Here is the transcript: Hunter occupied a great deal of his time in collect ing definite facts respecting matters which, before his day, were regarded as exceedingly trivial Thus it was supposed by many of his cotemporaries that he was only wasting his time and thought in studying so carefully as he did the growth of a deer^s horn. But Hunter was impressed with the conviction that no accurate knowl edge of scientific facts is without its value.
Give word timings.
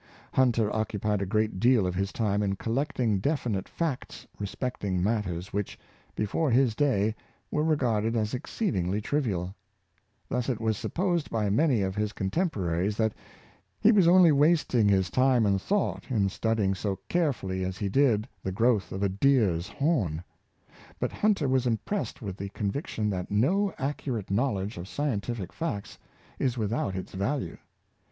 Hunter 0.33 0.75
occupied 0.75 1.21
a 1.21 1.27
great 1.27 1.59
deal 1.59 1.85
of 1.85 1.93
his 1.93 2.11
time 2.11 2.41
in 2.41 2.55
collect 2.55 2.99
ing 2.99 3.19
definite 3.19 3.69
facts 3.69 4.25
respecting 4.39 5.03
matters 5.03 5.53
which, 5.53 5.77
before 6.15 6.49
his 6.49 6.73
day, 6.73 7.13
were 7.51 7.63
regarded 7.63 8.15
as 8.15 8.33
exceedingly 8.33 8.99
trivial 8.99 9.53
Thus 10.27 10.49
it 10.49 10.59
was 10.59 10.75
supposed 10.75 11.29
by 11.29 11.51
many 11.51 11.83
of 11.83 11.95
his 11.95 12.13
cotemporaries 12.13 12.97
that 12.97 13.13
he 13.79 13.91
was 13.91 14.07
only 14.07 14.31
wasting 14.31 14.89
his 14.89 15.11
time 15.11 15.45
and 15.45 15.61
thought 15.61 16.09
in 16.09 16.29
studying 16.29 16.73
so 16.73 16.97
carefully 17.07 17.63
as 17.63 17.77
he 17.77 17.87
did 17.87 18.27
the 18.41 18.51
growth 18.51 18.91
of 18.91 19.03
a 19.03 19.09
deer^s 19.09 19.67
horn. 19.69 20.23
But 20.99 21.11
Hunter 21.11 21.47
was 21.47 21.67
impressed 21.67 22.23
with 22.23 22.37
the 22.37 22.49
conviction 22.49 23.07
that 23.11 23.29
no 23.29 23.71
accurate 23.77 24.31
knowl 24.31 24.57
edge 24.57 24.79
of 24.79 24.87
scientific 24.87 25.53
facts 25.53 25.99
is 26.39 26.57
without 26.57 26.95
its 26.95 27.13
value. 27.13 27.57